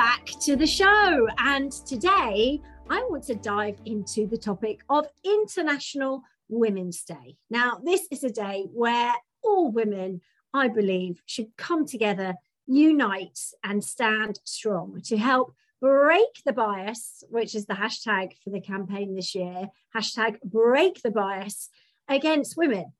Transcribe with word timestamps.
back 0.00 0.24
to 0.40 0.56
the 0.56 0.66
show. 0.66 1.28
And 1.36 1.70
today 1.70 2.58
I 2.88 3.06
want 3.10 3.22
to 3.24 3.34
dive 3.34 3.76
into 3.84 4.26
the 4.26 4.38
topic 4.38 4.80
of 4.88 5.06
International 5.22 6.22
Women's 6.48 7.02
Day. 7.02 7.36
Now, 7.50 7.78
this 7.84 8.08
is 8.10 8.24
a 8.24 8.30
day 8.30 8.64
where 8.72 9.12
all 9.42 9.70
women, 9.70 10.22
I 10.54 10.68
believe, 10.68 11.20
should 11.26 11.54
come 11.58 11.84
together, 11.84 12.36
unite, 12.66 13.38
and 13.62 13.84
stand 13.84 14.40
strong 14.44 15.02
to 15.04 15.18
help 15.18 15.52
break 15.82 16.32
the 16.46 16.54
bias, 16.54 17.22
which 17.28 17.54
is 17.54 17.66
the 17.66 17.74
hashtag 17.74 18.32
for 18.42 18.48
the 18.48 18.60
campaign 18.62 19.14
this 19.14 19.34
year 19.34 19.68
hashtag 19.94 20.40
break 20.42 21.02
the 21.02 21.10
bias 21.10 21.68
against 22.08 22.56
women. 22.56 22.94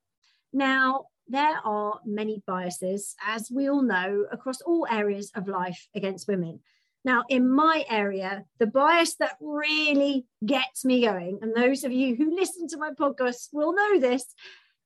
Now, 0.52 1.06
there 1.27 1.60
are 1.64 2.00
many 2.05 2.42
biases, 2.46 3.14
as 3.27 3.50
we 3.50 3.70
all 3.70 3.82
know, 3.82 4.27
across 4.30 4.60
all 4.60 4.86
areas 4.91 5.30
of 5.34 5.48
life 5.48 5.88
against 5.94 6.28
women. 6.28 6.60
Now, 7.04 7.24
in 7.28 7.48
my 7.48 7.84
area, 7.88 8.44
the 8.58 8.66
bias 8.66 9.16
that 9.16 9.36
really 9.41 10.27
gets 10.44 10.84
me 10.84 11.02
going, 11.02 11.38
and 11.41 11.55
those 11.55 11.83
of 11.84 11.92
you 11.92 12.14
who 12.14 12.34
listen 12.34 12.69
to 12.69 12.77
my 12.77 12.91
podcast 12.91 13.48
will 13.52 13.75
know 13.75 13.98
this, 13.98 14.27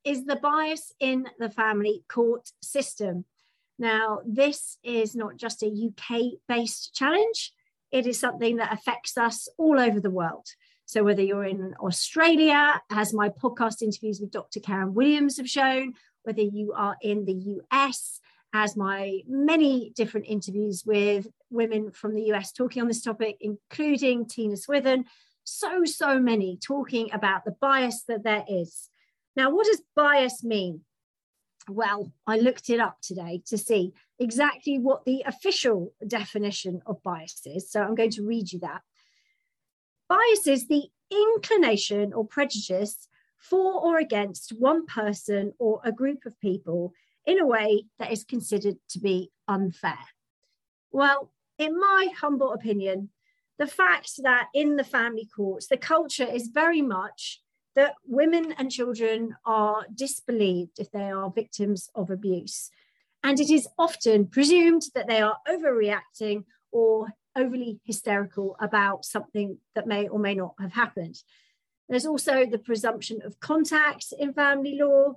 is 0.05 0.25
the 0.25 0.37
bias 0.37 0.93
in 1.01 1.27
the 1.39 1.51
family 1.51 2.05
court 2.09 2.51
system. 2.63 3.25
Now, 3.79 4.21
this 4.25 4.79
is 4.85 5.17
not 5.17 5.37
just 5.37 5.63
a 5.63 5.67
UK 5.67 6.39
based 6.47 6.95
challenge, 6.95 7.53
it 7.91 8.07
is 8.07 8.19
something 8.19 8.57
that 8.57 8.73
affects 8.73 9.17
us 9.19 9.49
all 9.59 9.81
over 9.81 10.01
the 10.01 10.11
world. 10.11 10.47
So, 10.87 11.03
whether 11.03 11.23
you're 11.23 11.45
in 11.45 11.75
Australia, 11.81 12.81
as 12.91 13.13
my 13.13 13.29
podcast 13.29 13.83
interviews 13.83 14.21
with 14.21 14.31
Dr. 14.31 14.61
Karen 14.61 14.95
Williams 14.95 15.39
have 15.39 15.49
shown, 15.49 15.95
whether 16.23 16.43
you 16.43 16.73
are 16.75 16.97
in 17.03 17.25
the 17.25 17.61
US, 17.73 18.21
as 18.55 18.77
my 18.77 19.21
many 19.27 19.93
different 19.97 20.27
interviews 20.29 20.85
with 20.87 21.27
women 21.51 21.91
from 21.91 22.15
the 22.15 22.33
US 22.33 22.53
talking 22.53 22.81
on 22.81 22.89
this 22.89 23.03
topic, 23.03 23.37
including 23.41 24.27
Tina 24.27 24.57
Swithin, 24.57 25.07
so, 25.43 25.85
so 25.85 26.21
many 26.21 26.57
talking 26.57 27.11
about 27.13 27.45
the 27.45 27.57
bias 27.61 28.05
that 28.07 28.23
there 28.23 28.45
is. 28.49 28.89
Now, 29.37 29.51
what 29.51 29.67
does 29.67 29.83
bias 29.97 30.45
mean? 30.45 30.83
Well, 31.69 32.13
I 32.27 32.39
looked 32.39 32.71
it 32.71 32.79
up 32.79 32.99
today 33.03 33.43
to 33.47 33.59
see 33.59 33.93
exactly 34.21 34.79
what 34.79 35.05
the 35.05 35.25
official 35.27 35.93
definition 36.07 36.81
of 36.87 37.03
bias 37.03 37.43
is. 37.47 37.71
So 37.71 37.83
I'm 37.83 37.97
going 37.97 38.11
to 38.11 38.27
read 38.27 38.53
you 38.53 38.61
that. 38.61 38.83
Bias 40.09 40.47
is 40.47 40.69
the 40.69 40.85
inclination 41.11 42.13
or 42.13 42.25
prejudice 42.25 43.09
for 43.37 43.81
or 43.83 43.99
against 43.99 44.53
one 44.59 44.87
person 44.87 45.55
or 45.59 45.81
a 45.85 45.91
group 45.91 46.25
of 46.25 46.39
people 46.41 46.93
in 47.27 47.41
a 47.41 47.47
way 47.47 47.87
that 47.99 48.13
is 48.13 48.25
considered 48.25 48.77
to 48.91 48.99
be 48.99 49.31
unfair? 49.49 49.99
Well, 50.91 51.33
in 51.59 51.79
my 51.79 52.09
humble 52.19 52.53
opinion, 52.53 53.11
the 53.59 53.67
fact 53.67 54.13
that 54.23 54.49
in 54.55 54.77
the 54.77 54.85
family 54.85 55.29
courts, 55.35 55.69
the 55.69 55.77
culture 55.77 56.27
is 56.27 56.49
very 56.49 56.83
much 56.83 57.41
that 57.77 57.95
women 58.07 58.55
and 58.59 58.71
children 58.71 59.37
are 59.45 59.87
disbelieved 59.95 60.79
if 60.79 60.91
they 60.91 61.11
are 61.11 61.31
victims 61.31 61.89
of 61.95 62.11
abuse. 62.11 62.71
And 63.23 63.41
it 63.41 63.51
is 63.51 63.69
often 63.79 64.27
presumed 64.27 64.83
that 64.95 65.09
they 65.09 65.21
are 65.21 65.39
overreacting 65.49 66.45
or 66.71 67.15
overly 67.37 67.81
hysterical 67.85 68.57
about 68.61 69.05
something 69.05 69.59
that 69.75 69.87
may 69.87 70.09
or 70.09 70.19
may 70.19 70.35
not 70.35 70.55
have 70.61 70.73
happened. 70.73 71.17
There's 71.89 72.07
also 72.07 72.47
the 72.47 72.59
presumption 72.59 73.21
of 73.25 73.41
contact 73.41 74.07
in 74.19 74.33
family 74.33 74.79
law, 74.81 75.15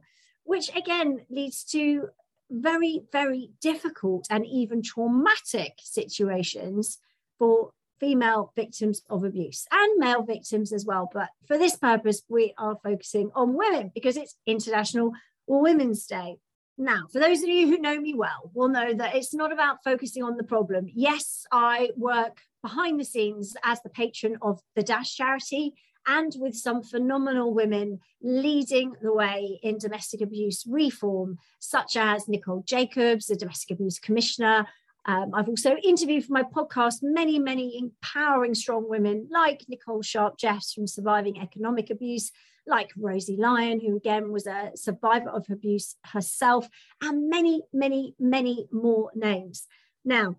which 0.48 0.74
again 0.76 1.26
leads 1.30 1.64
to 1.66 2.10
very, 2.50 3.04
very 3.12 3.52
difficult 3.62 4.26
and 4.30 4.46
even 4.46 4.82
traumatic 4.82 5.74
situations 5.84 7.00
for 7.38 7.72
female 8.00 8.54
victims 8.56 9.02
of 9.10 9.26
abuse 9.26 9.68
and 9.72 10.00
male 10.00 10.24
victims 10.24 10.72
as 10.72 10.86
well. 10.86 11.10
But 11.14 11.30
for 11.48 11.58
this 11.58 11.76
purpose, 11.76 12.22
we 12.30 12.54
are 12.58 12.78
focusing 12.82 13.30
on 13.36 13.58
women 13.58 13.92
because 13.94 14.16
it's 14.16 14.36
International 14.46 15.12
Women's 15.48 16.06
Day. 16.06 16.38
Now, 16.78 17.08
for 17.12 17.20
those 17.20 17.42
of 17.42 17.50
you 17.50 17.68
who 17.68 17.80
know 17.80 18.00
me 18.00 18.14
well, 18.14 18.52
will 18.54 18.70
know 18.70 18.94
that 18.94 19.16
it's 19.16 19.34
not 19.34 19.52
about 19.52 19.84
focusing 19.84 20.24
on 20.24 20.38
the 20.38 20.44
problem. 20.44 20.88
Yes, 20.94 21.46
I 21.52 21.90
work 21.98 22.38
behind 22.62 23.00
the 23.00 23.06
scenes 23.06 23.56
as 23.64 23.82
the 23.82 23.90
patron 23.90 24.38
of 24.42 24.62
the 24.76 24.84
Dash 24.84 25.16
charity 25.16 25.74
and 26.08 26.34
with 26.40 26.56
some 26.56 26.82
phenomenal 26.82 27.54
women 27.54 28.00
leading 28.22 28.94
the 29.02 29.14
way 29.14 29.60
in 29.62 29.78
domestic 29.78 30.22
abuse 30.22 30.66
reform, 30.66 31.38
such 31.60 31.98
as 31.98 32.28
Nicole 32.28 32.64
Jacobs, 32.66 33.28
the 33.28 33.36
domestic 33.36 33.72
abuse 33.72 34.00
commissioner. 34.00 34.66
Um, 35.06 35.32
I've 35.34 35.50
also 35.50 35.76
interviewed 35.78 36.26
for 36.26 36.34
my 36.34 36.44
podcast 36.44 37.00
many, 37.02 37.40
many 37.40 37.78
empowering 37.78 38.56
strong 38.56 38.90
women 38.90 39.28
like 39.32 39.66
Nicole 39.68 40.02
Sharp 40.02 40.38
Jeffs 40.38 40.74
from 40.74 40.88
Surviving 40.88 41.40
Economic 41.40 41.90
Abuse, 41.90 42.32
like 42.66 42.90
Rosie 42.98 43.38
Lyon, 43.38 43.80
who 43.80 43.96
again 43.96 44.32
was 44.32 44.48
a 44.48 44.72
survivor 44.76 45.30
of 45.30 45.46
abuse 45.50 45.96
herself, 46.06 46.68
and 47.02 47.30
many, 47.30 47.64
many, 47.72 48.16
many 48.20 48.68
more 48.72 49.12
names. 49.16 49.66
Now, 50.04 50.38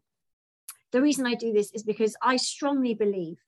the 0.93 1.03
reason 1.03 1.27
I 1.27 1.35
do 1.35 1.53
this 1.53 1.71
is 1.73 1.83
because 1.83 2.17
I 2.23 2.37
strongly 2.37 2.95
believe 2.95 3.39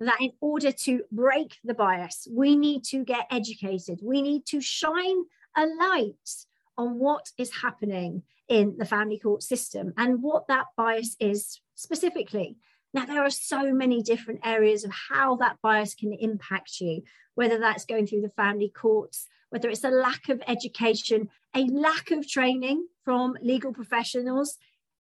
that 0.00 0.20
in 0.20 0.32
order 0.40 0.72
to 0.72 1.02
break 1.12 1.58
the 1.62 1.74
bias, 1.74 2.26
we 2.30 2.56
need 2.56 2.84
to 2.84 3.04
get 3.04 3.26
educated. 3.30 4.00
We 4.02 4.22
need 4.22 4.46
to 4.46 4.60
shine 4.60 5.24
a 5.56 5.66
light 5.66 6.30
on 6.78 6.98
what 6.98 7.30
is 7.36 7.60
happening 7.62 8.22
in 8.48 8.76
the 8.78 8.86
family 8.86 9.18
court 9.18 9.42
system 9.42 9.92
and 9.96 10.22
what 10.22 10.48
that 10.48 10.66
bias 10.76 11.16
is 11.20 11.60
specifically. 11.74 12.56
Now, 12.92 13.04
there 13.04 13.22
are 13.22 13.30
so 13.30 13.72
many 13.72 14.02
different 14.02 14.40
areas 14.44 14.84
of 14.84 14.90
how 15.10 15.36
that 15.36 15.58
bias 15.62 15.94
can 15.94 16.12
impact 16.12 16.80
you, 16.80 17.02
whether 17.34 17.58
that's 17.58 17.84
going 17.84 18.06
through 18.06 18.22
the 18.22 18.30
family 18.30 18.68
courts, 18.68 19.28
whether 19.50 19.68
it's 19.68 19.84
a 19.84 19.90
lack 19.90 20.28
of 20.28 20.42
education, 20.48 21.28
a 21.54 21.64
lack 21.66 22.10
of 22.10 22.28
training 22.28 22.86
from 23.04 23.36
legal 23.42 23.72
professionals. 23.72 24.56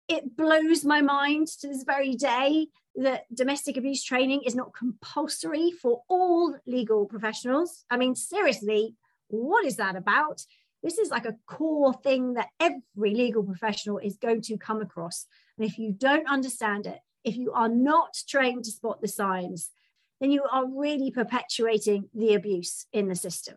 It 0.09 0.37
blows 0.37 0.84
my 0.84 1.01
mind 1.01 1.47
to 1.61 1.69
this 1.69 1.84
very 1.84 2.15
day 2.15 2.67
that 2.97 3.25
domestic 3.34 3.77
abuse 3.77 4.03
training 4.03 4.43
is 4.45 4.55
not 4.55 4.75
compulsory 4.75 5.71
for 5.71 6.03
all 6.09 6.56
legal 6.67 7.06
professionals. 7.06 7.84
I 7.91 7.97
mean, 7.97 8.15
seriously, 8.15 8.95
what 9.28 9.65
is 9.65 9.77
that 9.77 9.97
about? 9.97 10.43
This 10.83 10.99
is 10.99 11.11
like 11.11 11.27
a 11.27 11.37
core 11.47 11.95
thing 11.95 12.34
that 12.34 12.49
every 12.59 13.15
legal 13.15 13.43
professional 13.43 13.99
is 13.99 14.17
going 14.17 14.43
to 14.43 14.56
come 14.56 14.81
across. 14.81 15.27
And 15.59 15.67
if 15.67 15.78
you 15.78 15.93
don't 15.93 16.28
understand 16.28 16.87
it, 16.87 16.99
if 17.23 17.37
you 17.37 17.53
are 17.53 17.69
not 17.69 18.17
trained 18.27 18.65
to 18.65 18.71
spot 18.71 19.01
the 19.01 19.09
signs, 19.09 19.71
then 20.21 20.31
you 20.31 20.43
are 20.51 20.67
really 20.67 21.11
perpetuating 21.11 22.09
the 22.15 22.34
abuse 22.34 22.87
in 22.93 23.09
the 23.09 23.15
system. 23.15 23.57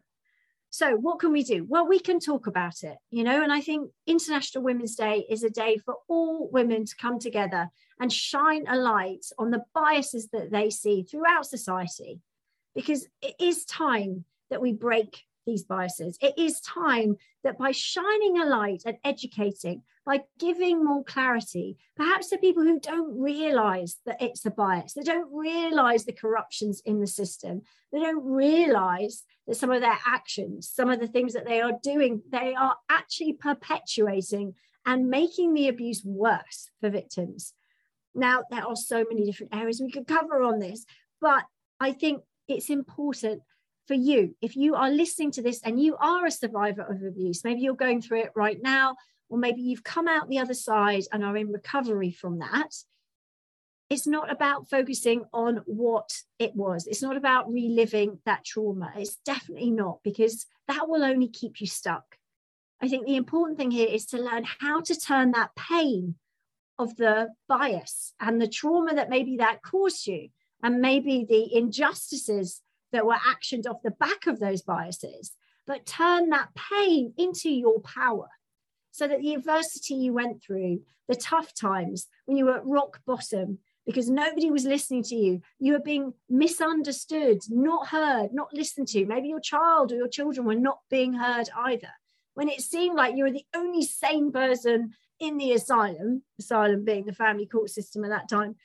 So, 0.70 0.96
what 0.96 1.20
can 1.20 1.32
we 1.32 1.44
do? 1.44 1.66
Well, 1.70 1.88
we 1.88 2.00
can 2.00 2.20
talk 2.20 2.48
about 2.48 2.82
it, 2.82 2.98
you 3.12 3.24
know, 3.24 3.44
and 3.44 3.54
I 3.54 3.62
think 3.62 3.92
International 4.08 4.64
Women's 4.64 4.96
Day 4.96 5.24
is 5.30 5.44
a 5.44 5.50
day 5.50 5.78
for 5.78 5.98
all 6.08 6.50
women 6.50 6.86
to 6.86 6.96
come 6.96 7.20
together 7.20 7.70
and 8.04 8.12
shine 8.12 8.66
a 8.68 8.76
light 8.76 9.26
on 9.40 9.50
the 9.50 9.64
biases 9.74 10.28
that 10.34 10.52
they 10.52 10.70
see 10.70 11.04
throughout 11.04 11.46
society. 11.46 12.20
Because 12.76 13.08
it 13.22 13.34
is 13.40 13.64
time 13.64 14.26
that 14.50 14.62
we 14.62 14.74
break 14.74 15.22
these 15.46 15.64
biases. 15.64 16.18
It 16.22 16.34
is 16.38 16.60
time 16.60 17.16
that 17.46 17.58
by 17.58 17.72
shining 17.72 18.40
a 18.40 18.46
light 18.46 18.84
and 18.86 18.98
educating, 19.06 19.84
by 20.06 20.24
giving 20.38 20.84
more 20.84 21.06
clarity, 21.06 21.78
perhaps 21.96 22.28
to 22.30 22.38
people 22.38 22.64
who 22.64 22.78
don't 22.78 23.18
realize 23.18 23.96
that 24.06 24.22
it's 24.22 24.46
a 24.46 24.52
bias, 24.52 24.92
they 24.94 25.04
don't 25.04 25.34
realize 25.34 26.04
the 26.04 26.12
corruptions 26.12 26.82
in 26.84 27.00
the 27.00 27.08
system, 27.08 27.62
they 27.94 28.00
don't 28.00 28.26
realize 28.26 29.24
that 29.48 29.56
some 29.56 29.72
of 29.72 29.80
their 29.80 30.00
actions, 30.06 30.70
some 30.70 30.90
of 30.90 31.00
the 31.00 31.08
things 31.08 31.32
that 31.32 31.46
they 31.46 31.62
are 31.62 31.80
doing, 31.82 32.22
they 32.30 32.54
are 32.54 32.76
actually 32.90 33.32
perpetuating 33.32 34.56
and 34.86 35.10
making 35.10 35.54
the 35.54 35.70
abuse 35.70 36.04
worse 36.04 36.70
for 36.82 36.90
victims. 36.90 37.54
Now, 38.16 38.44
there 38.50 38.66
are 38.66 38.76
so 38.76 39.06
many 39.10 39.26
different 39.26 39.56
areas 39.56 39.82
we 39.82 39.92
could 39.92 40.08
cover 40.08 40.44
on 40.44 40.60
this, 40.60 40.86
but 41.20 41.44
I 41.80 41.94
think 41.94 42.22
it's 42.48 42.70
important 42.70 43.42
for 43.88 43.96
you, 43.96 44.36
if 44.42 44.56
you 44.56 44.76
are 44.76 44.90
listening 44.90 45.32
to 45.32 45.42
this 45.42 45.62
and 45.64 45.82
you 45.82 45.98
are 45.98 46.26
a 46.26 46.32
survivor 46.32 46.84
of 46.84 47.04
abuse, 47.04 47.44
maybe 47.44 47.62
you're 47.62 47.76
going 47.76 48.02
through 48.02 48.22
it 48.22 48.32
right 48.36 48.62
now, 48.62 48.96
or 49.30 49.38
maybe 49.38 49.62
you've 49.62 49.84
come 49.84 50.08
out 50.08 50.30
the 50.30 50.40
other 50.40 50.54
side 50.54 51.04
and 51.12 51.24
are 51.24 51.36
in 51.36 51.52
recovery 51.52 52.12
from 52.12 52.40
that, 52.40 52.70
it's 53.90 54.08
not 54.08 54.32
about 54.32 54.70
focusing 54.70 55.26
on 55.34 55.62
what 55.66 56.10
it 56.40 56.56
was. 56.56 56.88
It's 56.88 57.02
not 57.02 57.18
about 57.18 57.52
reliving 57.52 58.20
that 58.26 58.46
trauma. 58.46 58.92
It's 58.96 59.18
definitely 59.26 59.72
not, 59.72 60.00
because 60.04 60.46
that 60.68 60.88
will 60.88 61.04
only 61.04 61.28
keep 61.28 61.60
you 61.60 61.68
stuck. 61.68 62.18
I 62.82 62.88
think 62.88 63.06
the 63.06 63.18
important 63.18 63.58
thing 63.58 63.72
here 63.72 63.88
is 63.88 64.06
to 64.08 64.18
learn 64.18 64.46
how 64.60 64.82
to 64.82 64.96
turn 64.96 65.32
that 65.32 65.56
pain 65.56 66.16
of 66.80 66.96
the 66.98 67.30
bias 67.48 68.14
and 68.20 68.42
the 68.42 68.48
trauma 68.48 68.96
that 68.96 69.10
maybe 69.10 69.38
that 69.38 69.62
caused 69.62 70.08
you, 70.08 70.30
and 70.62 70.82
maybe 70.82 71.26
the 71.28 71.56
injustices 71.56 72.62
that 72.92 73.06
were 73.06 73.14
actioned 73.14 73.68
off 73.68 73.82
the 73.84 73.92
back 73.92 74.28
of 74.28 74.40
those 74.40 74.62
biases, 74.62 75.32
but 75.68 75.86
turn 75.86 76.30
that 76.30 76.50
pain 76.56 77.14
into 77.18 77.50
your 77.50 77.80
power 77.82 78.30
so 78.92 79.08
that 79.08 79.20
the 79.20 79.34
adversity 79.34 79.96
you 79.96 80.14
went 80.14 80.42
through, 80.42 80.82
the 81.08 81.16
tough 81.16 81.54
times 81.54 82.08
when 82.26 82.38
you 82.38 82.46
were 82.46 82.58
at 82.58 82.66
rock 82.66 83.02
bottom, 83.06 83.60
because 83.86 84.10
nobody 84.10 84.50
was 84.50 84.64
listening 84.64 85.04
to 85.04 85.16
you. 85.16 85.42
You 85.60 85.74
were 85.74 85.80
being 85.80 86.14
misunderstood, 86.30 87.42
not 87.50 87.88
heard, 87.88 88.30
not 88.34 88.54
listened 88.54 88.88
to. 88.90 89.06
Maybe 89.06 89.28
your 89.28 89.42
child 89.42 89.92
or 89.92 89.96
your 89.96 90.08
children 90.08 90.46
were 90.46 90.56
not 90.56 90.80
being 90.90 91.14
heard 91.14 91.50
either. 91.56 91.90
When 92.36 92.48
it 92.48 92.62
seemed 92.62 92.96
like 92.96 93.16
you 93.16 93.26
were 93.26 93.32
the 93.32 93.46
only 93.54 93.84
sane 93.84 94.32
person 94.32 94.94
in 95.24 95.38
the 95.38 95.54
asylum, 95.54 96.24
asylum 96.40 96.84
being 96.84 97.06
the 97.06 97.14
family 97.14 97.46
court 97.46 97.70
system 97.70 98.04
at 98.04 98.10
that 98.10 98.30
time, 98.30 98.56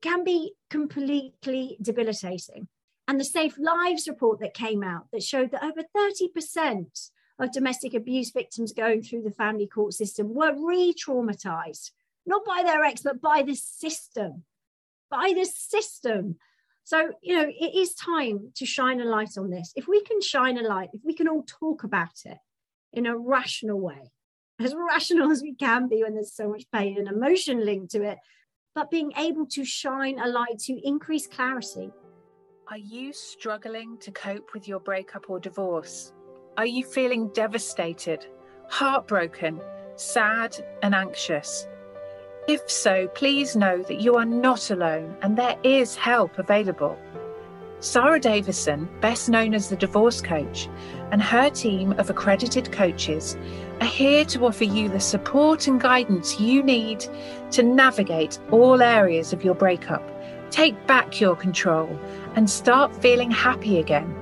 can 0.00 0.24
be 0.24 0.52
completely 0.70 1.76
debilitating. 1.80 2.68
And 3.08 3.20
the 3.20 3.24
Safe 3.24 3.56
Lives 3.58 4.08
report 4.08 4.40
that 4.40 4.54
came 4.54 4.82
out 4.82 5.06
that 5.12 5.22
showed 5.22 5.52
that 5.52 5.62
over 5.62 5.82
30% 5.96 7.10
of 7.38 7.52
domestic 7.52 7.94
abuse 7.94 8.30
victims 8.30 8.72
going 8.72 9.02
through 9.02 9.22
the 9.22 9.30
family 9.30 9.66
court 9.66 9.92
system 9.92 10.34
were 10.34 10.54
re 10.56 10.94
traumatized, 10.94 11.92
not 12.24 12.44
by 12.44 12.62
their 12.64 12.82
ex, 12.82 13.02
but 13.02 13.20
by 13.20 13.42
the 13.42 13.54
system 13.54 14.44
by 15.10 15.32
the 15.36 15.44
system. 15.44 16.36
So, 16.84 17.12
you 17.22 17.36
know, 17.36 17.48
it 17.48 17.74
is 17.74 17.94
time 17.94 18.52
to 18.56 18.66
shine 18.66 19.00
a 19.00 19.04
light 19.04 19.36
on 19.36 19.50
this. 19.50 19.72
If 19.74 19.88
we 19.88 20.02
can 20.02 20.20
shine 20.20 20.58
a 20.58 20.62
light, 20.62 20.90
if 20.92 21.00
we 21.04 21.14
can 21.14 21.28
all 21.28 21.44
talk 21.46 21.84
about 21.84 22.20
it 22.24 22.38
in 22.92 23.06
a 23.06 23.16
rational 23.16 23.80
way, 23.80 24.12
as 24.58 24.74
rational 24.74 25.30
as 25.30 25.42
we 25.42 25.54
can 25.54 25.88
be 25.88 26.02
when 26.02 26.14
there's 26.14 26.34
so 26.34 26.48
much 26.48 26.64
pain 26.72 26.98
and 26.98 27.08
emotion 27.08 27.64
linked 27.64 27.90
to 27.92 28.02
it, 28.02 28.18
but 28.74 28.90
being 28.90 29.12
able 29.18 29.46
to 29.46 29.64
shine 29.64 30.18
a 30.18 30.28
light 30.28 30.58
to 30.60 30.80
increase 30.86 31.26
clarity. 31.26 31.90
Are 32.68 32.78
you 32.78 33.12
struggling 33.12 33.96
to 33.98 34.10
cope 34.10 34.52
with 34.54 34.66
your 34.66 34.80
breakup 34.80 35.28
or 35.28 35.38
divorce? 35.38 36.12
Are 36.56 36.66
you 36.66 36.84
feeling 36.84 37.28
devastated, 37.28 38.26
heartbroken, 38.68 39.60
sad, 39.96 40.56
and 40.82 40.94
anxious? 40.94 41.68
If 42.48 42.70
so, 42.70 43.08
please 43.08 43.56
know 43.56 43.82
that 43.82 44.00
you 44.00 44.14
are 44.16 44.24
not 44.24 44.70
alone 44.70 45.16
and 45.22 45.36
there 45.36 45.58
is 45.62 45.96
help 45.96 46.38
available. 46.38 46.98
Sarah 47.80 48.18
Davison, 48.18 48.88
best 49.02 49.28
known 49.28 49.52
as 49.52 49.68
the 49.68 49.76
Divorce 49.76 50.22
Coach, 50.22 50.68
and 51.12 51.20
her 51.20 51.50
team 51.50 51.92
of 51.98 52.08
accredited 52.08 52.72
coaches 52.72 53.36
are 53.82 53.86
here 53.86 54.24
to 54.26 54.46
offer 54.46 54.64
you 54.64 54.88
the 54.88 54.98
support 54.98 55.66
and 55.66 55.78
guidance 55.78 56.40
you 56.40 56.62
need 56.62 57.04
to 57.50 57.62
navigate 57.62 58.38
all 58.50 58.80
areas 58.80 59.34
of 59.34 59.44
your 59.44 59.54
breakup, 59.54 60.02
take 60.50 60.86
back 60.86 61.20
your 61.20 61.36
control, 61.36 62.00
and 62.34 62.48
start 62.48 62.96
feeling 63.02 63.30
happy 63.30 63.78
again. 63.78 64.14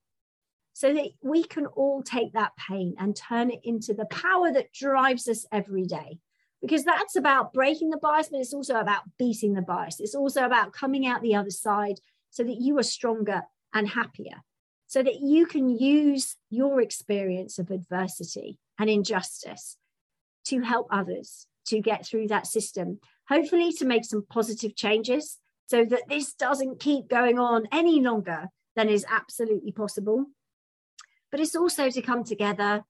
so 0.74 0.96
that 0.96 1.10
we 1.22 1.44
can 1.44 1.68
all 1.68 2.02
take 2.02 2.34
that 2.34 2.54
pain 2.58 2.96
and 2.98 3.16
turn 3.16 3.52
it 3.52 3.60
into 3.64 3.94
the 3.94 4.06
power 4.06 4.52
that 4.52 4.74
drives 4.74 5.28
us 5.28 5.46
every 5.52 5.86
day 5.86 6.18
because 6.60 6.84
that's 6.84 7.16
about 7.16 7.54
breaking 7.54 7.92
the 7.92 7.98
bias, 7.98 8.30
but 8.30 8.40
it's 8.40 8.56
also 8.56 8.80
about 8.80 9.04
beating 9.20 9.54
the 9.54 9.62
bias. 9.62 10.00
It's 10.00 10.16
also 10.16 10.44
about 10.44 10.74
coming 10.74 11.06
out 11.06 11.22
the 11.22 11.36
other 11.36 11.52
side 11.52 12.00
so 12.32 12.44
that 12.44 12.58
you 12.60 12.80
are 12.80 12.84
stronger 12.84 13.44
and 13.74 13.90
happier, 13.90 14.44
so 14.88 15.04
that 15.04 15.22
you 15.22 15.46
can 15.46 15.70
use 15.70 16.36
your 16.50 16.82
experience 16.82 17.60
of 17.60 17.72
adversity 17.72 18.58
and 18.78 18.90
injustice 18.90 19.78
to 20.46 20.62
help 20.62 20.88
others 20.92 21.48
to 21.68 21.80
get 21.80 22.06
through 22.06 22.28
that 22.28 22.48
system, 22.48 23.00
hopefully 23.28 23.72
to 23.74 23.86
make 23.86 24.06
some 24.06 24.26
positive 24.30 24.76
changes 24.76 25.38
so 25.68 25.86
that 25.86 26.10
this 26.10 26.34
doesn't 26.34 26.80
keep 26.80 27.08
going 27.08 27.38
on 27.38 27.68
any 27.72 28.02
longer 28.02 28.48
than 28.76 28.90
is 28.90 29.06
absolutely 29.10 29.72
possible. 29.72 30.26
But 31.30 31.40
it's 31.40 31.56
also 31.56 31.92
to 31.92 32.02
come 32.02 32.24
together 32.24 32.84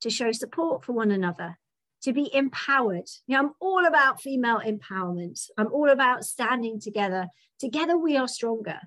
to 0.00 0.10
show 0.10 0.32
support 0.32 0.82
for 0.84 0.92
one 0.92 1.10
another 1.10 1.58
to 2.02 2.12
be 2.12 2.34
empowered. 2.34 3.08
You 3.26 3.36
know, 3.36 3.38
I'm 3.40 3.50
all 3.60 3.86
about 3.86 4.20
female 4.20 4.60
empowerment. 4.60 5.40
I'm 5.56 5.72
all 5.72 5.88
about 5.90 6.24
standing 6.24 6.80
together. 6.80 7.28
Together 7.58 7.96
we 7.96 8.16
are 8.16 8.28
stronger. 8.28 8.80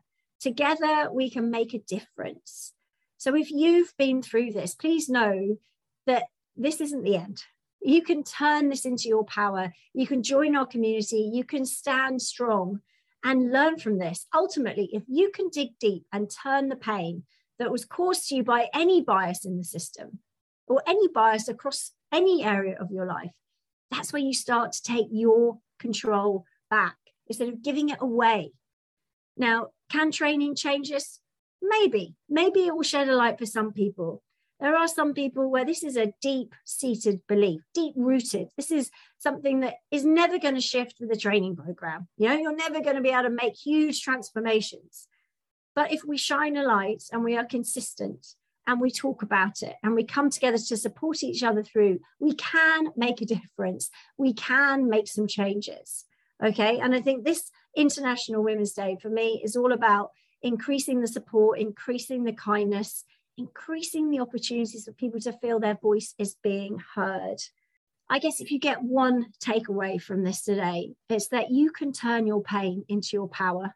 Together 0.45 1.09
we 1.11 1.27
can 1.27 1.49
make 1.49 1.73
a 1.73 1.79
difference. 1.79 2.73
So 3.17 3.35
if 3.35 3.49
you've 3.49 3.91
been 3.97 4.21
through 4.21 4.51
this, 4.51 4.75
please 4.75 5.09
know 5.09 5.57
that 6.05 6.25
this 6.55 6.81
isn't 6.81 7.01
the 7.01 7.15
end. 7.15 7.41
You 7.81 8.03
can 8.03 8.23
turn 8.23 8.69
this 8.69 8.85
into 8.85 9.07
your 9.07 9.25
power. 9.25 9.73
You 9.95 10.05
can 10.05 10.21
join 10.21 10.55
our 10.55 10.67
community. 10.67 11.31
You 11.33 11.45
can 11.45 11.65
stand 11.65 12.21
strong 12.21 12.81
and 13.23 13.51
learn 13.51 13.79
from 13.79 13.97
this. 13.97 14.27
Ultimately, 14.35 14.87
if 14.93 15.01
you 15.07 15.31
can 15.31 15.49
dig 15.49 15.69
deep 15.79 16.05
and 16.13 16.29
turn 16.29 16.69
the 16.69 16.75
pain 16.75 17.23
that 17.57 17.71
was 17.71 17.83
caused 17.83 18.29
to 18.29 18.35
you 18.35 18.43
by 18.43 18.67
any 18.71 19.01
bias 19.01 19.45
in 19.45 19.57
the 19.57 19.63
system 19.63 20.19
or 20.67 20.83
any 20.85 21.07
bias 21.07 21.47
across 21.47 21.89
any 22.11 22.43
area 22.43 22.77
of 22.79 22.91
your 22.91 23.07
life, 23.07 23.31
that's 23.89 24.13
where 24.13 24.21
you 24.21 24.35
start 24.35 24.73
to 24.73 24.83
take 24.83 25.07
your 25.09 25.57
control 25.79 26.45
back 26.69 26.97
instead 27.27 27.49
of 27.49 27.63
giving 27.63 27.89
it 27.89 27.97
away. 27.99 28.51
Now, 29.37 29.67
can 29.91 30.11
training 30.11 30.55
change 30.55 30.89
this? 30.89 31.19
Maybe. 31.61 32.15
Maybe 32.29 32.61
it 32.61 32.75
will 32.75 32.83
shed 32.83 33.09
a 33.09 33.15
light 33.15 33.39
for 33.39 33.45
some 33.45 33.73
people. 33.73 34.23
There 34.59 34.75
are 34.75 34.87
some 34.87 35.13
people 35.13 35.51
where 35.51 35.65
this 35.65 35.83
is 35.83 35.97
a 35.97 36.13
deep 36.21 36.55
seated 36.63 37.21
belief, 37.27 37.61
deep 37.73 37.93
rooted. 37.97 38.47
This 38.55 38.71
is 38.71 38.89
something 39.17 39.59
that 39.59 39.75
is 39.91 40.05
never 40.05 40.39
going 40.39 40.55
to 40.55 40.61
shift 40.61 40.95
with 40.99 41.11
a 41.11 41.17
training 41.17 41.57
program. 41.57 42.07
You 42.17 42.29
know, 42.29 42.35
you're 42.35 42.55
never 42.55 42.79
going 42.79 42.95
to 42.95 43.01
be 43.01 43.09
able 43.09 43.23
to 43.23 43.29
make 43.29 43.55
huge 43.55 44.01
transformations. 44.01 45.07
But 45.75 45.91
if 45.91 46.05
we 46.05 46.17
shine 46.17 46.55
a 46.55 46.63
light 46.63 47.03
and 47.11 47.21
we 47.23 47.35
are 47.35 47.43
consistent 47.43 48.27
and 48.65 48.79
we 48.79 48.91
talk 48.91 49.21
about 49.21 49.61
it 49.61 49.75
and 49.83 49.93
we 49.93 50.05
come 50.05 50.29
together 50.29 50.57
to 50.57 50.77
support 50.77 51.21
each 51.21 51.43
other 51.43 51.61
through, 51.61 51.99
we 52.19 52.33
can 52.33 52.93
make 52.95 53.21
a 53.21 53.25
difference. 53.25 53.89
We 54.17 54.33
can 54.33 54.89
make 54.89 55.09
some 55.09 55.27
changes. 55.27 56.05
Okay. 56.43 56.79
And 56.79 56.93
I 56.93 57.01
think 57.01 57.23
this 57.23 57.51
International 57.75 58.43
Women's 58.43 58.73
Day 58.73 58.97
for 59.01 59.09
me 59.09 59.41
is 59.43 59.55
all 59.55 59.71
about 59.71 60.11
increasing 60.41 61.01
the 61.01 61.07
support, 61.07 61.59
increasing 61.59 62.23
the 62.23 62.33
kindness, 62.33 63.03
increasing 63.37 64.09
the 64.09 64.19
opportunities 64.19 64.85
for 64.85 64.91
people 64.93 65.19
to 65.21 65.33
feel 65.33 65.59
their 65.59 65.77
voice 65.81 66.13
is 66.17 66.35
being 66.43 66.81
heard. 66.95 67.37
I 68.09 68.19
guess 68.19 68.39
if 68.39 68.51
you 68.51 68.59
get 68.59 68.83
one 68.83 69.27
takeaway 69.43 69.99
from 70.01 70.23
this 70.23 70.43
today, 70.43 70.93
it's 71.09 71.29
that 71.29 71.49
you 71.49 71.71
can 71.71 71.91
turn 71.91 72.27
your 72.27 72.43
pain 72.43 72.85
into 72.87 73.09
your 73.13 73.27
power. 73.27 73.75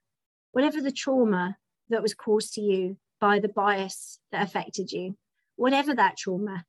Whatever 0.51 0.82
the 0.82 0.92
trauma 0.92 1.58
that 1.89 2.01
was 2.01 2.13
caused 2.13 2.54
to 2.54 2.62
you, 2.62 2.98
by 3.20 3.39
the 3.39 3.50
bias 3.50 4.20
that 4.32 4.44
affected 4.44 4.92
you, 4.92 5.18
whatever 5.56 5.94
that 5.94 6.18
trauma. 6.18 6.66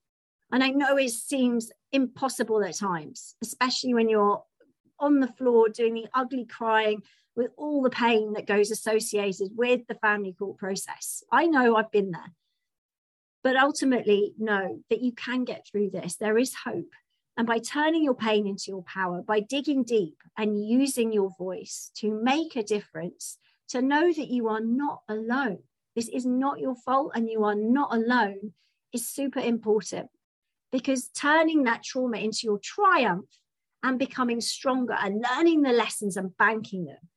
And 0.53 0.65
I 0.65 0.71
know 0.71 0.97
it 0.97 1.11
seems 1.11 1.71
impossible 1.93 2.65
at 2.65 2.77
times, 2.77 3.37
especially 3.43 3.95
when 3.95 4.09
you're 4.09 4.43
on 5.01 5.21
the 5.21 5.33
floor 5.33 5.69
doing 5.69 5.95
the 5.95 6.09
ugly 6.15 6.45
crying 6.45 7.03
with 7.37 7.51
all 7.57 7.83
the 7.83 7.91
pain 7.91 8.35
that 8.35 8.47
goes 8.47 8.71
associated 8.71 9.51
with 9.57 9.87
the 9.87 9.95
family 9.95 10.33
court 10.33 10.59
process. 10.59 11.23
I 11.33 11.47
know 11.47 11.77
I've 11.77 11.91
been 11.91 12.11
there. 12.11 12.33
But 13.43 13.57
ultimately, 13.57 14.35
know 14.39 14.81
that 14.91 15.01
you 15.01 15.13
can 15.13 15.45
get 15.45 15.67
through 15.67 15.91
this. 15.91 16.17
There 16.17 16.37
is 16.37 16.55
hope. 16.65 16.93
And 17.37 17.47
by 17.47 17.59
turning 17.59 18.05
your 18.05 18.15
pain 18.15 18.47
into 18.47 18.65
your 18.69 18.83
power, 18.83 19.23
by 19.23 19.41
digging 19.41 19.83
deep 19.83 20.19
and 20.37 20.63
using 20.63 21.13
your 21.13 21.31
voice 21.39 21.91
to 21.97 22.13
make 22.13 22.55
a 22.55 22.63
difference, 22.63 23.39
to 23.71 23.81
know 23.81 24.13
that 24.13 24.29
you 24.29 24.49
are 24.49 24.61
not 24.61 25.01
alone. 25.09 25.61
This 25.97 26.09
is 26.09 26.27
not 26.27 26.61
your 26.61 26.75
fault 26.75 27.13
and 27.15 27.31
you 27.31 27.45
are 27.45 27.55
not 27.55 27.95
alone 27.95 28.53
is 28.93 29.09
super 29.09 29.41
important 29.41 30.11
because 30.73 31.09
turning 31.09 31.65
that 31.65 31.83
trauma 31.83 32.19
into 32.19 32.41
your 32.45 32.59
triumph 32.59 33.29
and 33.83 33.99
becoming 33.99 34.41
stronger 34.41 34.97
and 34.99 35.25
learning 35.31 35.63
the 35.63 35.73
lessons 35.73 36.17
and 36.17 36.37
banking 36.37 36.85
them 36.85 37.09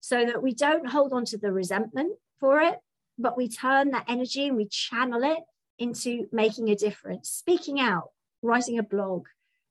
so 0.00 0.24
that 0.24 0.42
we 0.42 0.52
don't 0.54 0.88
hold 0.88 1.12
on 1.12 1.24
to 1.24 1.38
the 1.38 1.52
resentment 1.52 2.18
for 2.38 2.60
it, 2.60 2.78
but 3.18 3.36
we 3.36 3.48
turn 3.48 3.90
that 3.90 4.04
energy 4.08 4.48
and 4.48 4.56
we 4.56 4.66
channel 4.66 5.22
it 5.22 5.38
into 5.78 6.26
making 6.30 6.68
a 6.68 6.76
difference, 6.76 7.30
speaking 7.30 7.80
out, 7.80 8.10
writing 8.42 8.78
a 8.78 8.82
blog, 8.82 9.26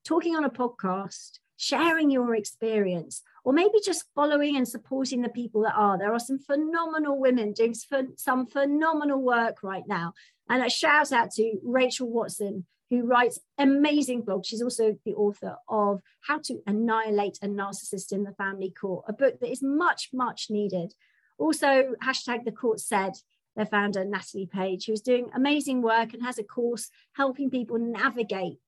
talking 0.06 0.36
on 0.36 0.44
a 0.44 0.50
podcast, 0.50 1.39
sharing 1.58 2.10
your 2.10 2.36
experience, 2.36 3.22
or 3.44 3.53
maybe 3.53 3.80
just 3.86 4.06
following 4.15 4.58
and 4.58 4.68
supporting 4.68 5.22
the 5.22 5.30
people 5.30 5.62
that 5.62 5.75
are. 5.75 5.98
There 5.98 6.13
are 6.13 6.20
some 6.20 6.39
phenomenal 6.39 7.20
women 7.20 7.53
doing 7.53 7.75
some 7.75 8.48
phenomenal 8.48 9.22
work 9.22 9.58
right 9.62 9.84
now. 9.88 10.13
And 10.50 10.63
a 10.63 10.70
shout 10.70 11.12
out 11.12 11.32
to 11.34 11.60
Rachel 11.63 12.10
Watson, 12.10 12.65
who 12.94 13.08
writes 13.08 13.40
amazing 13.58 14.22
blogs. 14.22 14.46
She's 14.46 14.62
also 14.62 14.96
the 15.04 15.16
author 15.16 15.56
of 15.68 16.02
How 16.22 16.38
to 16.44 16.62
Annihilate 16.68 17.40
a 17.42 17.48
Narcissist 17.48 18.12
in 18.12 18.24
the 18.24 18.34
Family 18.34 18.70
Court, 18.70 19.06
a 19.08 19.14
book 19.14 19.40
that 19.40 19.52
is 19.52 19.64
much, 19.64 20.10
much 20.14 20.52
needed. 20.52 20.94
Also, 21.40 21.96
hashtag 22.04 22.46
the 22.46 22.52
court 22.52 22.80
said, 22.80 23.14
their 23.56 23.66
founder, 23.66 24.06
Natalie 24.06 24.46
Page, 24.52 24.86
who's 24.86 25.02
doing 25.02 25.30
amazing 25.34 25.82
work 25.82 26.14
and 26.14 26.24
has 26.24 26.38
a 26.38 26.44
course 26.44 26.90
helping 27.14 27.50
people 27.50 27.80
navigate 27.80 28.60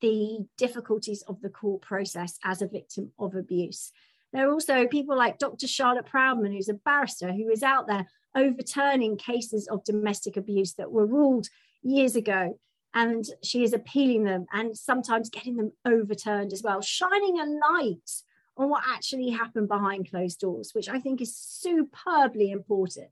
the 0.00 0.46
difficulties 0.56 1.22
of 1.28 1.40
the 1.42 1.50
court 1.50 1.82
process 1.82 2.38
as 2.44 2.62
a 2.62 2.66
victim 2.66 3.12
of 3.18 3.34
abuse. 3.34 3.92
There 4.32 4.48
are 4.48 4.52
also 4.52 4.86
people 4.86 5.16
like 5.16 5.38
Dr. 5.38 5.66
Charlotte 5.66 6.06
Proudman, 6.06 6.54
who's 6.54 6.70
a 6.70 6.74
barrister 6.74 7.32
who 7.32 7.50
is 7.50 7.62
out 7.62 7.86
there 7.86 8.06
overturning 8.34 9.18
cases 9.18 9.68
of 9.68 9.84
domestic 9.84 10.38
abuse 10.38 10.72
that 10.74 10.90
were 10.90 11.06
ruled 11.06 11.48
years 11.82 12.16
ago. 12.16 12.58
And 12.94 13.24
she 13.42 13.62
is 13.64 13.72
appealing 13.72 14.24
them 14.24 14.46
and 14.52 14.76
sometimes 14.76 15.30
getting 15.30 15.56
them 15.56 15.72
overturned 15.84 16.52
as 16.52 16.62
well, 16.62 16.80
shining 16.80 17.40
a 17.40 17.46
light 17.46 18.10
on 18.56 18.68
what 18.68 18.84
actually 18.86 19.30
happened 19.30 19.68
behind 19.68 20.10
closed 20.10 20.40
doors, 20.40 20.72
which 20.74 20.88
I 20.88 21.00
think 21.00 21.20
is 21.20 21.34
superbly 21.34 22.50
important. 22.50 23.08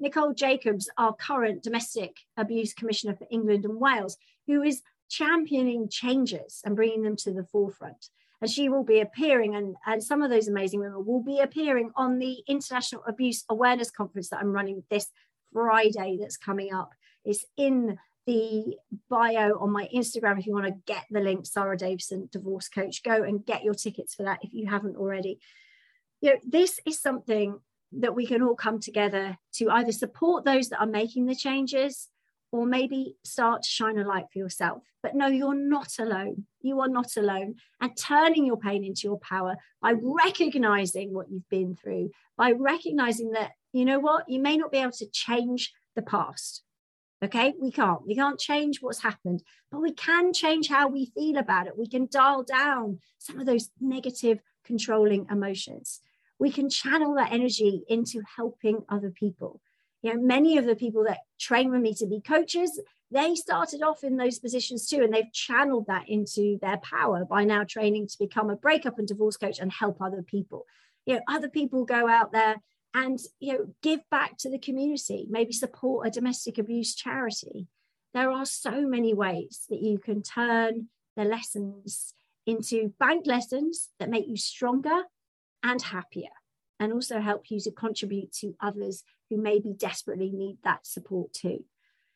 Nicole 0.00 0.32
Jacobs, 0.32 0.88
our 0.96 1.12
current 1.12 1.62
domestic 1.62 2.16
abuse 2.36 2.72
commissioner 2.72 3.14
for 3.16 3.26
England 3.30 3.64
and 3.64 3.78
Wales, 3.80 4.16
who 4.46 4.62
is 4.62 4.82
championing 5.10 5.88
changes 5.88 6.62
and 6.64 6.76
bringing 6.76 7.02
them 7.02 7.16
to 7.16 7.32
the 7.32 7.44
forefront. 7.44 8.08
And 8.40 8.48
she 8.48 8.68
will 8.68 8.84
be 8.84 9.00
appearing, 9.00 9.56
and, 9.56 9.74
and 9.84 10.02
some 10.02 10.22
of 10.22 10.30
those 10.30 10.46
amazing 10.46 10.80
women 10.80 11.04
will 11.04 11.22
be 11.22 11.40
appearing 11.40 11.90
on 11.96 12.18
the 12.18 12.44
International 12.46 13.02
Abuse 13.06 13.44
Awareness 13.48 13.90
Conference 13.90 14.28
that 14.28 14.38
I'm 14.38 14.52
running 14.52 14.84
this 14.90 15.08
Friday 15.52 16.18
that's 16.20 16.36
coming 16.36 16.72
up. 16.72 16.92
It's 17.24 17.44
in 17.56 17.98
the 18.28 18.76
bio 19.08 19.58
on 19.58 19.70
my 19.70 19.88
Instagram 19.94 20.38
if 20.38 20.46
you 20.46 20.52
want 20.52 20.66
to 20.66 20.74
get 20.86 21.06
the 21.10 21.18
link, 21.18 21.46
Sarah 21.46 21.78
Davison, 21.78 22.28
divorce 22.30 22.68
coach. 22.68 23.02
Go 23.02 23.22
and 23.22 23.44
get 23.44 23.64
your 23.64 23.72
tickets 23.72 24.14
for 24.14 24.24
that 24.24 24.40
if 24.42 24.52
you 24.52 24.66
haven't 24.66 24.96
already. 24.96 25.40
You 26.20 26.34
know, 26.34 26.36
this 26.46 26.78
is 26.84 27.00
something 27.00 27.58
that 27.92 28.14
we 28.14 28.26
can 28.26 28.42
all 28.42 28.54
come 28.54 28.80
together 28.80 29.38
to 29.54 29.70
either 29.70 29.92
support 29.92 30.44
those 30.44 30.68
that 30.68 30.80
are 30.80 30.86
making 30.86 31.24
the 31.24 31.34
changes 31.34 32.08
or 32.52 32.66
maybe 32.66 33.16
start 33.24 33.62
to 33.62 33.68
shine 33.68 33.98
a 33.98 34.06
light 34.06 34.26
for 34.30 34.40
yourself. 34.40 34.82
But 35.02 35.14
no, 35.14 35.28
you're 35.28 35.54
not 35.54 35.92
alone. 35.98 36.44
You 36.60 36.80
are 36.80 36.88
not 36.88 37.16
alone. 37.16 37.54
And 37.80 37.96
turning 37.96 38.44
your 38.44 38.58
pain 38.58 38.84
into 38.84 39.02
your 39.04 39.18
power 39.20 39.56
by 39.80 39.94
recognizing 40.02 41.14
what 41.14 41.30
you've 41.30 41.48
been 41.48 41.76
through, 41.76 42.10
by 42.36 42.52
recognizing 42.52 43.30
that, 43.30 43.52
you 43.72 43.86
know 43.86 44.00
what, 44.00 44.28
you 44.28 44.38
may 44.38 44.58
not 44.58 44.70
be 44.70 44.78
able 44.78 44.92
to 44.92 45.08
change 45.10 45.72
the 45.96 46.02
past. 46.02 46.62
Okay, 47.22 47.54
we 47.60 47.72
can't. 47.72 48.06
We 48.06 48.14
can't 48.14 48.38
change 48.38 48.80
what's 48.80 49.02
happened, 49.02 49.42
but 49.72 49.80
we 49.80 49.92
can 49.92 50.32
change 50.32 50.68
how 50.68 50.88
we 50.88 51.06
feel 51.06 51.36
about 51.36 51.66
it. 51.66 51.76
We 51.76 51.88
can 51.88 52.08
dial 52.10 52.44
down 52.44 53.00
some 53.18 53.40
of 53.40 53.46
those 53.46 53.70
negative, 53.80 54.38
controlling 54.64 55.26
emotions. 55.30 56.00
We 56.38 56.52
can 56.52 56.70
channel 56.70 57.14
that 57.14 57.32
energy 57.32 57.82
into 57.88 58.22
helping 58.36 58.84
other 58.88 59.10
people 59.10 59.60
you 60.02 60.14
know 60.14 60.20
many 60.20 60.58
of 60.58 60.66
the 60.66 60.76
people 60.76 61.04
that 61.04 61.18
train 61.38 61.70
with 61.70 61.80
me 61.80 61.94
to 61.94 62.06
be 62.06 62.20
coaches 62.20 62.80
they 63.10 63.34
started 63.34 63.82
off 63.82 64.04
in 64.04 64.16
those 64.16 64.38
positions 64.38 64.86
too 64.86 65.02
and 65.02 65.12
they've 65.12 65.32
channeled 65.32 65.86
that 65.86 66.08
into 66.08 66.58
their 66.60 66.76
power 66.78 67.24
by 67.24 67.44
now 67.44 67.64
training 67.64 68.06
to 68.06 68.18
become 68.18 68.50
a 68.50 68.56
breakup 68.56 68.98
and 68.98 69.08
divorce 69.08 69.36
coach 69.36 69.58
and 69.58 69.72
help 69.72 70.00
other 70.00 70.22
people 70.22 70.64
you 71.06 71.14
know 71.14 71.20
other 71.28 71.48
people 71.48 71.84
go 71.84 72.08
out 72.08 72.32
there 72.32 72.56
and 72.94 73.18
you 73.38 73.52
know 73.52 73.66
give 73.82 74.00
back 74.10 74.36
to 74.38 74.50
the 74.50 74.58
community 74.58 75.26
maybe 75.28 75.52
support 75.52 76.06
a 76.06 76.10
domestic 76.10 76.58
abuse 76.58 76.94
charity 76.94 77.66
there 78.14 78.30
are 78.30 78.46
so 78.46 78.86
many 78.86 79.12
ways 79.12 79.66
that 79.68 79.82
you 79.82 79.98
can 79.98 80.22
turn 80.22 80.88
the 81.16 81.24
lessons 81.24 82.14
into 82.46 82.94
bank 82.98 83.26
lessons 83.26 83.90
that 83.98 84.08
make 84.08 84.26
you 84.26 84.36
stronger 84.36 85.02
and 85.62 85.82
happier 85.82 86.30
and 86.80 86.92
also 86.92 87.20
help 87.20 87.50
you 87.50 87.60
to 87.60 87.70
contribute 87.70 88.32
to 88.32 88.54
others 88.60 89.02
who 89.28 89.36
maybe 89.36 89.74
desperately 89.74 90.30
need 90.30 90.56
that 90.64 90.86
support 90.86 91.32
too. 91.34 91.64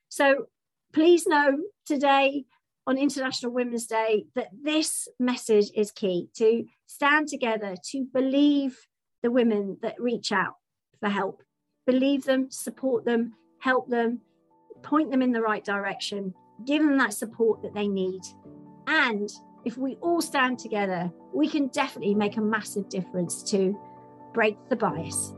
So 0.09 0.47
please 0.93 1.26
know 1.26 1.59
today 1.85 2.45
on 2.87 2.97
International 2.97 3.52
Women's 3.52 3.87
Day 3.87 4.26
that 4.35 4.49
this 4.62 5.09
message 5.19 5.71
is 5.75 5.91
key 5.91 6.29
to 6.37 6.64
stand 6.87 7.29
together, 7.29 7.75
to 7.91 8.05
believe 8.05 8.87
the 9.23 9.31
women 9.31 9.79
that 9.83 10.00
reach 10.00 10.33
out 10.33 10.55
for 11.02 11.09
help, 11.09 11.42
believe 11.85 12.25
them, 12.25 12.49
support 12.49 13.04
them, 13.04 13.35
help 13.59 13.88
them, 13.88 14.21
point 14.82 15.11
them 15.11 15.21
in 15.21 15.32
the 15.32 15.42
right 15.42 15.64
direction, 15.64 16.32
give 16.64 16.80
them 16.80 16.97
that 16.99 17.12
support 17.12 17.61
that 17.62 17.75
they 17.75 17.88
need. 17.88 18.23
And 18.87 19.28
if 19.64 19.76
we 19.76 19.97
all 19.97 20.23
stand 20.23 20.61
together, 20.61 21.11
we 21.35 21.49
can 21.49 21.66
definitely 21.68 22.14
make 22.14 22.37
a 22.37 22.40
massive 22.40 22.88
difference 22.88 23.42
to 23.50 23.76
break 24.32 24.56
the 24.68 24.76
bias. 24.76 25.35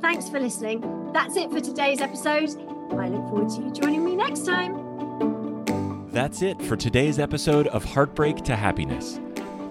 Thanks 0.00 0.28
for 0.28 0.40
listening. 0.40 1.12
That's 1.12 1.36
it 1.36 1.50
for 1.52 1.60
today's 1.60 2.00
episode. 2.00 2.50
I 2.90 3.08
look 3.08 3.28
forward 3.28 3.48
to 3.50 3.62
you 3.62 3.70
joining 3.70 4.04
me 4.04 4.16
next 4.16 4.44
time. 4.44 6.10
That's 6.10 6.42
it 6.42 6.60
for 6.60 6.76
today's 6.76 7.20
episode 7.20 7.68
of 7.68 7.84
Heartbreak 7.84 8.38
to 8.44 8.56
Happiness. 8.56 9.20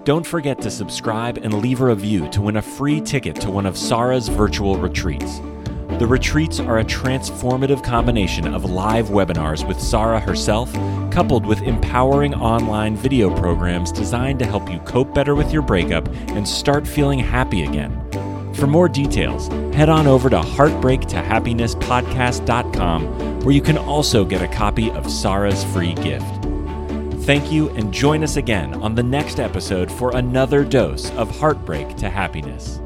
Don't 0.04 0.26
forget 0.26 0.60
to 0.62 0.70
subscribe 0.70 1.38
and 1.38 1.62
leave 1.62 1.80
a 1.80 1.84
review 1.84 2.28
to 2.30 2.42
win 2.42 2.56
a 2.56 2.62
free 2.62 3.00
ticket 3.00 3.36
to 3.36 3.52
one 3.52 3.66
of 3.66 3.78
Sarah's 3.78 4.26
virtual 4.26 4.76
retreats. 4.76 5.38
The 6.00 6.08
retreats 6.08 6.58
are 6.58 6.80
a 6.80 6.84
transformative 6.84 7.84
combination 7.84 8.52
of 8.52 8.68
live 8.68 9.10
webinars 9.10 9.64
with 9.66 9.80
Sarah 9.80 10.18
herself, 10.18 10.72
coupled 11.12 11.46
with 11.46 11.62
empowering 11.62 12.34
online 12.34 12.96
video 12.96 13.32
programs 13.36 13.92
designed 13.92 14.40
to 14.40 14.44
help 14.44 14.68
you 14.68 14.80
cope 14.80 15.14
better 15.14 15.36
with 15.36 15.52
your 15.52 15.62
breakup 15.62 16.08
and 16.30 16.48
start 16.48 16.84
feeling 16.84 17.20
happy 17.20 17.62
again. 17.62 17.96
For 18.54 18.66
more 18.66 18.88
details, 18.88 19.46
head 19.72 19.88
on 19.88 20.08
over 20.08 20.28
to 20.30 20.40
heartbreaktohappinesspodcast.com, 20.40 23.40
where 23.42 23.54
you 23.54 23.62
can 23.62 23.78
also 23.78 24.24
get 24.24 24.42
a 24.42 24.48
copy 24.48 24.90
of 24.90 25.08
Sarah's 25.08 25.62
free 25.62 25.94
gift. 25.94 26.41
Thank 27.22 27.52
you, 27.52 27.70
and 27.70 27.94
join 27.94 28.24
us 28.24 28.36
again 28.36 28.74
on 28.82 28.96
the 28.96 29.02
next 29.02 29.38
episode 29.38 29.92
for 29.92 30.16
another 30.16 30.64
dose 30.64 31.08
of 31.12 31.30
Heartbreak 31.38 31.96
to 31.98 32.10
Happiness. 32.10 32.81